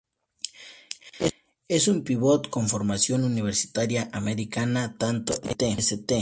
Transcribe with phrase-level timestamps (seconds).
[1.67, 6.19] Es un pívot con formación universitaria americana, tanto en St.